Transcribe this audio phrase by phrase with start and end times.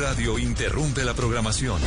[0.00, 1.78] Radio interrumpe la programación.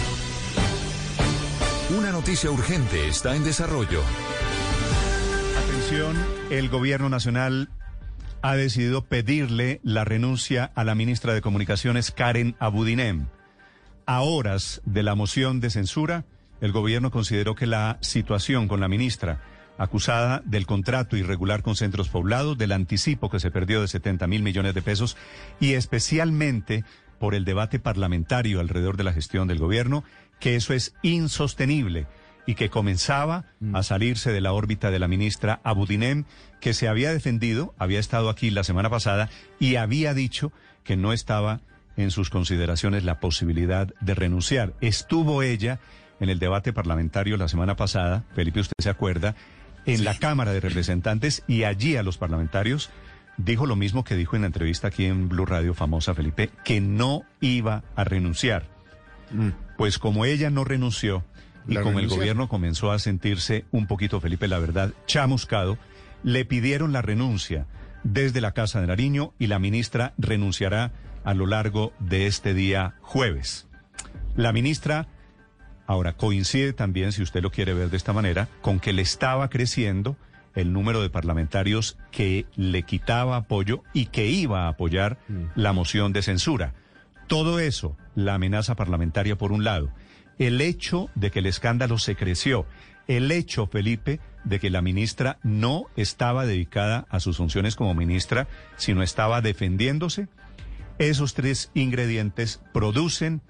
[1.97, 4.04] Una noticia urgente está en desarrollo.
[5.58, 6.15] Atención,
[6.51, 7.71] el gobierno nacional
[8.43, 13.25] ha decidido pedirle la renuncia a la ministra de Comunicaciones, Karen Abudinem.
[14.05, 16.25] A horas de la moción de censura,
[16.61, 19.41] el gobierno consideró que la situación con la ministra,
[19.80, 24.43] acusada del contrato irregular con centros poblados, del anticipo que se perdió de 70 mil
[24.43, 25.18] millones de pesos
[25.59, 26.84] y especialmente
[27.24, 30.04] por el debate parlamentario alrededor de la gestión del gobierno,
[30.42, 32.05] que eso es insostenible
[32.45, 36.25] y que comenzaba a salirse de la órbita de la ministra Abudinem,
[36.59, 40.52] que se había defendido, había estado aquí la semana pasada y había dicho
[40.83, 41.61] que no estaba
[41.95, 44.73] en sus consideraciones la posibilidad de renunciar.
[44.81, 45.80] Estuvo ella
[46.19, 49.33] en el debate parlamentario la semana pasada, Felipe, usted se acuerda,
[49.85, 52.89] en la Cámara de Representantes y allí a los parlamentarios
[53.37, 56.81] dijo lo mismo que dijo en la entrevista aquí en Blue Radio famosa, Felipe, que
[56.81, 58.67] no iba a renunciar.
[59.31, 59.49] Mm.
[59.77, 61.23] Pues como ella no renunció
[61.67, 65.77] y como el gobierno comenzó a sentirse un poquito, Felipe, la verdad, chamuscado,
[66.23, 67.66] le pidieron la renuncia
[68.03, 70.91] desde la Casa de Nariño y la ministra renunciará
[71.23, 73.67] a lo largo de este día jueves.
[74.36, 75.08] La ministra
[75.88, 79.49] ahora coincide también, si usted lo quiere ver de esta manera, con que le estaba
[79.49, 80.17] creciendo
[80.55, 85.17] el número de parlamentarios que le quitaba apoyo y que iba a apoyar
[85.55, 86.73] la moción de censura.
[87.27, 89.91] Todo eso, la amenaza parlamentaria por un lado,
[90.37, 92.65] el hecho de que el escándalo se creció,
[93.07, 98.47] el hecho, Felipe, de que la ministra no estaba dedicada a sus funciones como ministra,
[98.77, 100.27] sino estaba defendiéndose,
[100.99, 103.41] esos tres ingredientes producen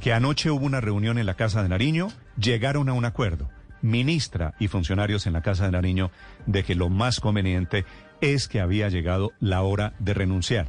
[0.00, 3.48] que anoche hubo una reunión en la Casa de Nariño, llegaron a un acuerdo,
[3.82, 6.10] ministra y funcionarios en la Casa de Nariño,
[6.46, 7.84] de que lo más conveniente
[8.20, 10.68] es que había llegado la hora de renunciar.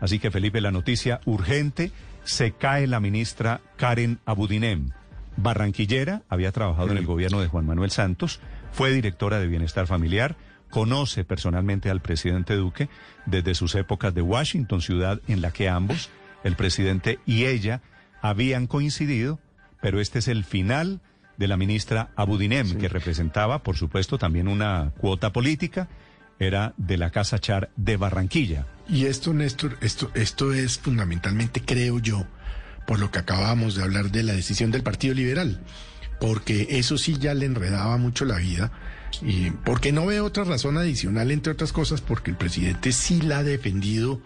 [0.00, 1.92] Así que Felipe, la noticia urgente,
[2.24, 4.90] se cae la ministra Karen Abudinem.
[5.36, 8.40] Barranquillera, había trabajado en el gobierno de Juan Manuel Santos,
[8.72, 10.36] fue directora de Bienestar Familiar,
[10.70, 12.88] conoce personalmente al presidente Duque
[13.26, 16.10] desde sus épocas de Washington, ciudad en la que ambos,
[16.44, 17.82] el presidente y ella,
[18.20, 19.38] habían coincidido,
[19.80, 21.00] pero este es el final
[21.36, 25.88] de la ministra Abudinem, que representaba, por supuesto, también una cuota política,
[26.38, 28.66] era de la Casa Char de Barranquilla.
[28.88, 32.26] Y esto, Néstor, esto, esto es fundamentalmente, creo yo,
[32.86, 35.60] por lo que acabamos de hablar de la decisión del Partido Liberal,
[36.20, 38.72] porque eso sí ya le enredaba mucho la vida,
[39.20, 43.38] y porque no veo otra razón adicional, entre otras cosas, porque el presidente sí la
[43.38, 44.20] ha defendido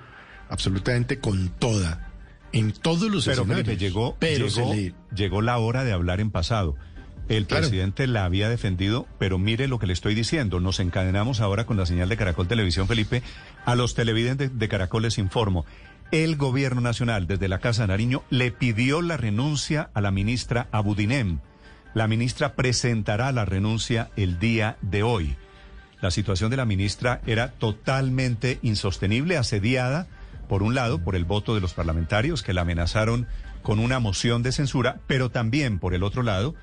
[0.48, 2.12] absolutamente con toda,
[2.52, 3.66] en todos los Pero escenarios.
[3.66, 6.76] Felipe, llegó, Pero llegó, le- llegó la hora de hablar en pasado.
[7.28, 7.62] El Claro.
[7.62, 10.60] presidente la había defendido, pero mire lo que le estoy diciendo.
[10.60, 13.22] Nos encadenamos ahora con la señal de Caracol Televisión, Felipe.
[13.64, 15.66] A los televidentes de Caracol les informo.
[16.12, 20.68] El gobierno nacional, desde la Casa de Nariño, le pidió la renuncia a la ministra
[20.70, 21.40] Abudinem.
[21.94, 25.34] La ministra presentará la renuncia el día de hoy.
[26.00, 30.06] La situación de la ministra era totalmente insostenible, asediada,
[30.48, 33.26] por un lado, por el voto de los parlamentarios que la amenazaron
[33.62, 36.54] con una moción de censura, pero también, por el otro lado,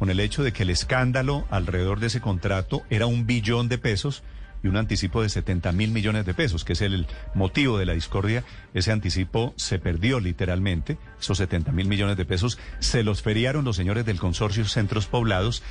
[0.00, 3.76] con el hecho de que el escándalo alrededor de ese contrato era un billón de
[3.76, 4.22] pesos
[4.62, 7.92] y un anticipo de 70 mil millones de pesos, que es el motivo de la
[7.92, 8.42] discordia.
[8.72, 13.76] Ese anticipo se perdió literalmente, esos 70 mil millones de pesos se los feriaron los
[13.76, 15.62] señores del consorcio Centros Poblados.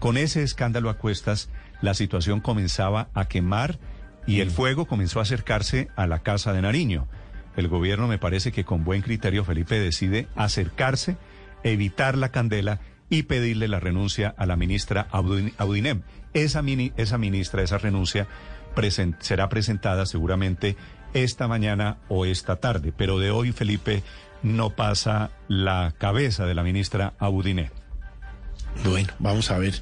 [0.00, 1.48] Con ese escándalo a cuestas,
[1.80, 3.78] la situación comenzaba a quemar
[4.26, 7.06] y el fuego comenzó a acercarse a la Casa de Nariño.
[7.56, 11.16] El gobierno me parece que con buen criterio Felipe decide acercarse,
[11.62, 16.02] evitar la candela y pedirle la renuncia a la ministra Audin- Audinem.
[16.34, 18.26] Esa, mini- esa ministra, esa renuncia
[19.20, 20.76] será presentada seguramente
[21.14, 24.02] esta mañana o esta tarde, pero de hoy Felipe
[24.42, 27.70] no pasa la cabeza de la ministra Audinem.
[28.84, 29.74] Bueno, vamos a ver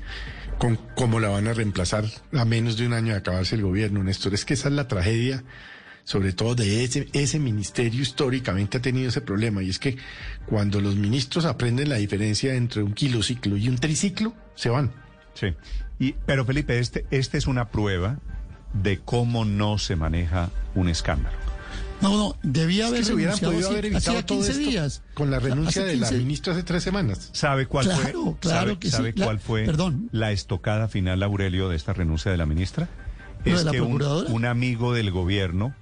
[0.59, 4.05] con, cómo la van a reemplazar a menos de un año de acabarse el gobierno,
[4.05, 4.33] Néstor.
[4.35, 5.43] Es que esa es la tragedia,
[6.05, 9.63] sobre todo de ese, ese ministerio históricamente ha tenido ese problema.
[9.63, 9.97] Y es que
[10.47, 14.93] cuando los ministros aprenden la diferencia entre un kilociclo y un triciclo, se van.
[15.35, 15.49] Sí.
[15.99, 18.19] Y, pero Felipe, este, este es una prueba
[18.73, 21.37] de cómo no se maneja un escándalo.
[22.03, 24.71] No, no, debía Es haber que se hubieran podido así- haber evitado todo 15 esto
[24.71, 25.03] días.
[25.15, 27.31] con la renuncia de la 15 ministra hace tres semanas.
[27.33, 28.35] ¿Sabe cuál Claro, fue?
[28.41, 28.97] claro ¿Sabe, que sí.
[28.97, 30.09] sabe La- cuál fue perdón.
[30.13, 32.89] la estocada final, Aurelio, de esta renuncia de la ministra?
[33.45, 35.75] ¿Lo de la que un amigo del gobierno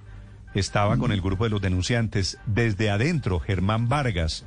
[0.53, 4.45] estaba con el grupo de los denunciantes desde adentro, Germán Vargas.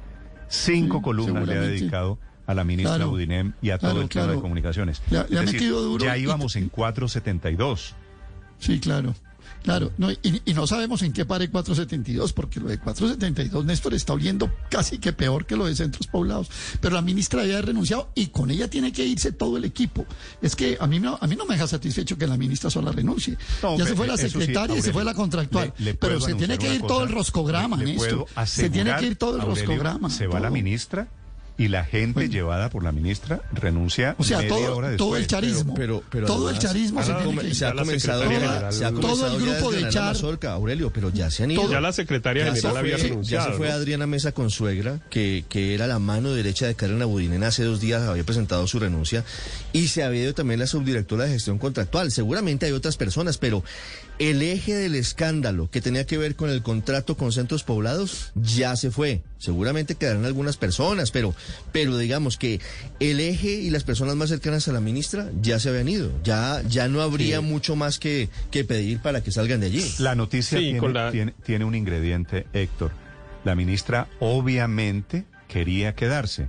[0.48, 4.02] Cinco Sí, columnas le ha dedicado a la ministra Claro, Budinem y a todo claro,
[4.02, 4.40] el de claro.
[4.40, 5.02] comunicaciones.
[5.10, 7.94] Le le Es decir, duro ya y- íbamos en 472.
[8.58, 9.14] Sí, claro.
[9.62, 13.94] Claro, no, y, y, no sabemos en qué pare 472, porque lo de 472, Néstor,
[13.94, 16.48] está oliendo casi que peor que lo de centros poblados.
[16.80, 20.06] Pero la ministra había renunciado y con ella tiene que irse todo el equipo.
[20.40, 22.92] Es que a mí no, a mí no me deja satisfecho que la ministra sola
[22.92, 23.36] renuncie.
[23.76, 25.72] ya se fue la secretaria y se fue la contractual.
[26.00, 28.26] pero se tiene que ir todo el roscograma, Néstor.
[28.46, 30.10] Se tiene que ir todo el roscograma.
[30.10, 31.08] Se va la ministra
[31.58, 35.74] y la gente llevada por la ministra renuncia o sea todo, todo el charismo.
[35.74, 39.42] Pero, pero, todo el charismo se, tiene se, ha comenzado ya, se ha todo el
[39.42, 40.16] grupo de Char
[40.48, 41.70] Aurelio pero ya se han ido.
[41.70, 45.86] Ya la secretaria general había renunciado ya se fue Adriana Mesa Consuegra que, que era
[45.86, 49.24] la mano derecha de Karen Abudinen hace dos días había presentado su renuncia
[49.72, 52.10] y se había ido también la subdirectora de gestión contractual.
[52.10, 53.64] Seguramente hay otras personas pero
[54.18, 58.76] el eje del escándalo que tenía que ver con el contrato con centros poblados ya
[58.76, 59.22] se fue.
[59.38, 61.34] Seguramente quedarán algunas personas, pero,
[61.72, 62.60] pero digamos que
[63.00, 66.10] el eje y las personas más cercanas a la ministra ya se habían ido.
[66.24, 69.84] Ya, ya no habría mucho más que, que, pedir para que salgan de allí.
[69.98, 72.92] La noticia tiene, tiene un ingrediente, Héctor.
[73.44, 76.48] La ministra obviamente quería quedarse,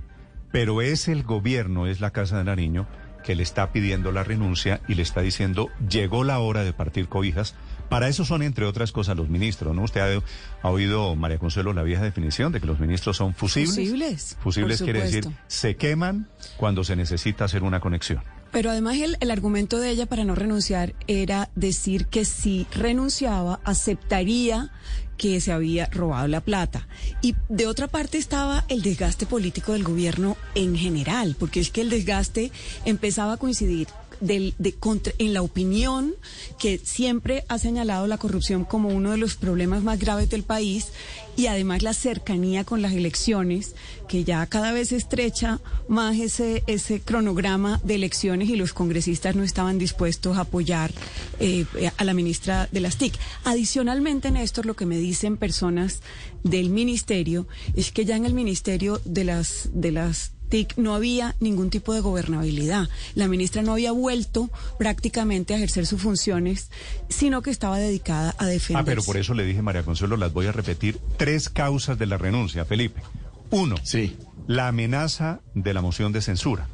[0.50, 2.88] pero es el gobierno, es la Casa de Nariño
[3.28, 7.08] que le está pidiendo la renuncia y le está diciendo llegó la hora de partir
[7.08, 7.54] cobijas.
[7.90, 9.82] Para eso son, entre otras cosas, los ministros, ¿no?
[9.82, 10.22] Usted
[10.62, 13.74] ha, oído, María Consuelo, la vieja definición de que los ministros son fusibles.
[13.74, 14.36] Fusibles.
[14.40, 18.22] Fusibles quiere decir se queman cuando se necesita hacer una conexión.
[18.50, 23.60] Pero además el, el, argumento de ella para no renunciar era decir que si renunciaba
[23.64, 24.70] aceptaría
[25.18, 26.88] que se había robado la plata.
[27.20, 31.82] Y de otra parte estaba el desgaste político del gobierno en general, porque es que
[31.82, 32.50] el desgaste
[32.86, 33.88] empezaba a coincidir
[34.20, 36.14] en la opinión
[36.58, 40.88] que siempre ha señalado la corrupción como uno de los problemas más graves del país
[41.36, 43.76] y además la cercanía con las elecciones,
[44.08, 49.44] que ya cada vez estrecha más ese, ese cronograma de elecciones y los congresistas no
[49.44, 50.90] estaban dispuestos a apoyar
[51.38, 51.64] eh,
[51.96, 53.14] a la ministra de las TIC.
[53.44, 56.00] Adicionalmente, Néstor, lo que me dicen personas
[56.42, 61.34] del ministerio es que ya en el ministerio de las, de las TIC no había
[61.40, 62.88] ningún tipo de gobernabilidad.
[63.14, 66.70] La ministra no había vuelto prácticamente a ejercer sus funciones,
[67.08, 68.82] sino que estaba dedicada a defender.
[68.82, 72.06] Ah, pero por eso le dije, María Consuelo, las voy a repetir, tres causas de
[72.06, 73.02] la renuncia, Felipe.
[73.50, 74.16] Uno, sí.
[74.46, 76.68] la amenaza de la moción de censura.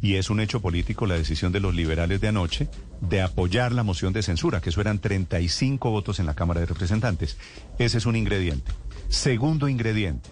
[0.00, 2.68] Y es un hecho político la decisión de los liberales de anoche
[3.00, 6.66] de apoyar la moción de censura, que eso eran 35 votos en la Cámara de
[6.66, 7.36] Representantes.
[7.78, 8.70] Ese es un ingrediente.
[9.08, 10.30] Segundo ingrediente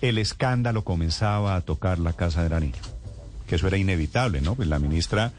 [0.00, 2.78] el escándalo comenzaba a tocar la Casa de la Niña,
[3.46, 4.54] que eso era inevitable, ¿no?
[4.54, 5.32] Pues la ministra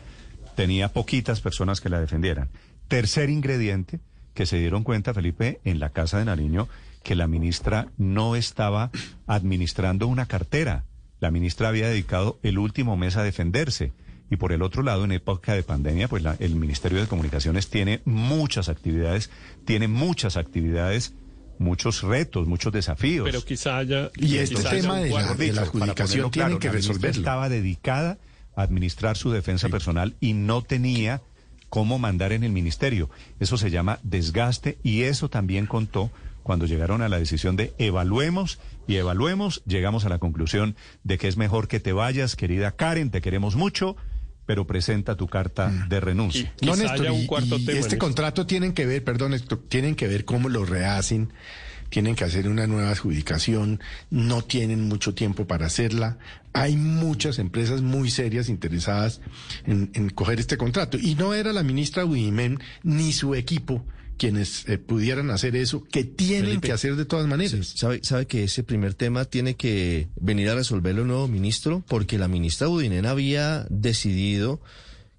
[0.55, 2.49] tenía poquitas personas que la defendieran.
[2.87, 3.99] Tercer ingrediente,
[4.33, 6.67] que se dieron cuenta, Felipe, en la Casa de Nariño,
[7.03, 8.91] que la ministra no estaba
[9.27, 10.83] administrando una cartera.
[11.19, 13.91] La ministra había dedicado el último mes a defenderse.
[14.29, 18.01] Y por el otro lado, en época de pandemia, pues el Ministerio de Comunicaciones tiene
[18.05, 19.29] muchas actividades,
[19.65, 21.13] tiene muchas actividades
[21.61, 23.25] muchos retos, muchos desafíos.
[23.25, 24.09] Pero quizá haya...
[24.15, 27.21] Y este tema de la, adjudicación tiene que resolverlo.
[27.21, 28.17] Estaba dedicada
[28.55, 31.21] a administrar su defensa personal y no tenía
[31.69, 33.09] cómo mandar en el ministerio.
[33.39, 36.11] Eso se llama desgaste y eso también contó
[36.43, 41.27] cuando llegaron a la decisión de evaluemos y evaluemos, llegamos a la conclusión de que
[41.27, 43.95] es mejor que te vayas, querida Karen, te queremos mucho,
[44.51, 45.87] pero presenta tu carta mm.
[45.87, 46.53] de renuncia.
[46.61, 49.33] no, Néstor, un cuarto este contrato tienen que ver, perdón,
[49.69, 51.31] tienen que ver cómo lo rehacen,
[51.87, 56.17] tienen que hacer una nueva adjudicación, no tienen mucho tiempo para hacerla.
[56.51, 59.21] Hay muchas empresas muy serias interesadas
[59.65, 60.97] en, en coger este contrato.
[60.97, 63.85] Y no era la ministra Wimen ni su equipo
[64.21, 67.73] quienes eh, pudieran hacer eso, que tienen que hacer de todas maneras.
[67.73, 72.19] Sabe, sabe que ese primer tema tiene que venir a resolverlo el nuevo ministro, porque
[72.19, 74.61] la ministra Budinen había decidido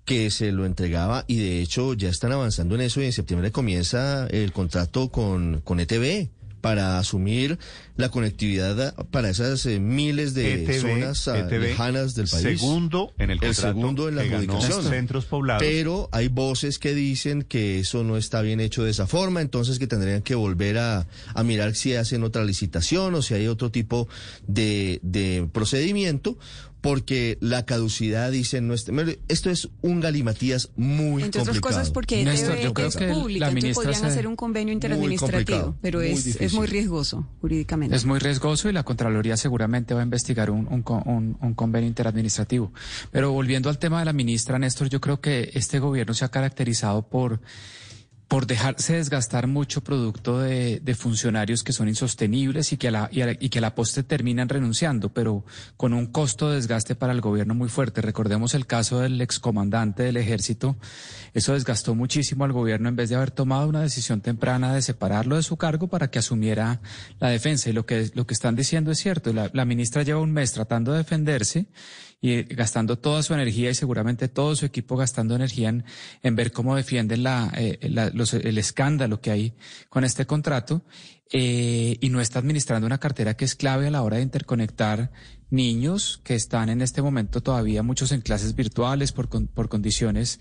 [0.04, 3.50] que se lo entregaba y de hecho ya están avanzando en eso y en septiembre
[3.50, 6.28] comienza el contrato con, con ETV
[6.62, 7.58] para asumir
[7.96, 12.60] la conectividad para esas eh, miles de e zonas ah, e lejanas del país.
[12.60, 14.84] Segundo en el, el segundo en la adjudicación.
[14.84, 15.62] Centros poblados.
[15.62, 19.78] Pero hay voces que dicen que eso no está bien hecho de esa forma, entonces
[19.78, 23.70] que tendrían que volver a, a mirar si hacen otra licitación o si hay otro
[23.70, 24.08] tipo
[24.46, 26.38] de, de procedimiento
[26.82, 28.74] porque la caducidad dice no
[29.28, 33.48] esto es un galimatías muy Entre otras cosas porque Néstor, yo creo es que pública,
[33.48, 37.94] entonces podrían hacer un convenio interadministrativo, pero es, es, muy riesgoso jurídicamente.
[37.94, 42.72] Es muy riesgoso y la Contraloría seguramente va a investigar un, un, un, convenio interadministrativo.
[43.12, 46.30] Pero volviendo al tema de la ministra, Néstor, yo creo que este gobierno se ha
[46.30, 47.40] caracterizado por
[48.32, 53.20] por dejarse desgastar mucho producto de, funcionarios que son insostenibles y que, a la, y,
[53.20, 55.44] a y que a la poste terminan renunciando, pero
[55.76, 58.00] con un costo de desgaste para el gobierno muy fuerte.
[58.00, 60.78] Recordemos el caso del excomandante del ejército.
[61.34, 65.36] Eso desgastó muchísimo al gobierno en vez de haber tomado una decisión temprana de separarlo
[65.36, 66.80] de su cargo para que asumiera
[67.20, 67.68] la defensa.
[67.68, 69.34] Y lo que, lo que están diciendo es cierto.
[69.34, 71.66] La, ministra lleva un mes tratando de defenderse
[72.22, 75.84] y gastando toda su energía y seguramente todo su equipo gastando energía en,
[76.22, 79.54] en ver cómo defienden la, eh, la, los, el escándalo que hay
[79.88, 80.84] con este contrato
[81.32, 85.10] eh, y no está administrando una cartera que es clave a la hora de interconectar
[85.50, 90.40] niños que están en este momento todavía muchos en clases virtuales por, por condiciones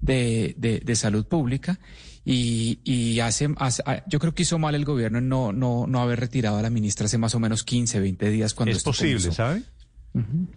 [0.00, 1.80] de, de, de salud pública
[2.24, 6.00] y, y hace, hace, yo creo que hizo mal el gobierno en no, no, no
[6.00, 9.14] haber retirado a la ministra hace más o menos 15, 20 días cuando es posible,
[9.14, 9.32] comenzó.
[9.32, 9.62] ¿sabe?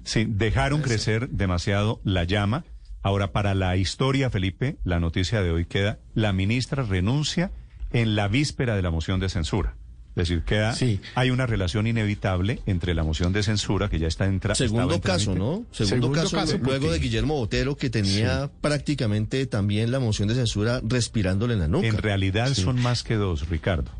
[0.03, 2.65] Sí, dejaron crecer demasiado la llama.
[3.05, 7.51] Ahora, para la historia, Felipe, la noticia de hoy queda, la ministra renuncia
[7.93, 9.75] en la víspera de la moción de censura.
[10.15, 10.99] Es decir, queda, sí.
[11.13, 15.35] hay una relación inevitable entre la moción de censura que ya está en Segundo caso,
[15.35, 15.65] ¿no?
[15.69, 18.51] Segundo, Segundo caso, caso luego de Guillermo Botero, que tenía sí.
[18.59, 21.85] prácticamente también la moción de censura respirándole en la nuca.
[21.85, 22.63] En realidad sí.
[22.63, 23.91] son más que dos, Ricardo.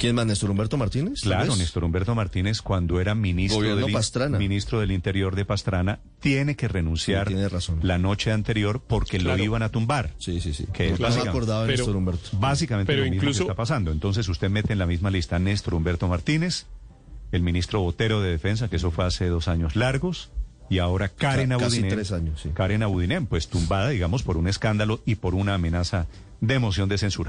[0.00, 0.24] ¿Quién más?
[0.24, 1.20] ¿Néstor Humberto Martínez?
[1.20, 6.68] Claro, Néstor Humberto Martínez, cuando era ministro del, ministro del Interior de Pastrana, tiene que
[6.68, 7.80] renunciar sí, tiene razón.
[7.82, 9.36] la noche anterior porque claro.
[9.36, 10.14] lo iban a tumbar.
[10.16, 10.64] Sí, sí, sí.
[10.72, 12.30] Que es no me acordaba Néstor Humberto.
[12.32, 13.40] Básicamente pero lo mismo incluso...
[13.40, 13.92] que está pasando.
[13.92, 16.64] Entonces usted mete en la misma lista a Néstor Humberto Martínez,
[17.30, 20.30] el ministro Botero de Defensa, que eso fue hace dos años largos,
[20.70, 21.90] y ahora Karen Abudinen.
[21.90, 22.48] tres años, sí.
[22.54, 26.06] Karen Abudinen, pues tumbada, digamos, por un escándalo y por una amenaza
[26.40, 27.28] de moción de censura.